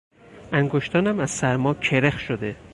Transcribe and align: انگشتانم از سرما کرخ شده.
انگشتانم 0.53 1.19
از 1.19 1.31
سرما 1.31 1.73
کرخ 1.73 2.19
شده. 2.19 2.55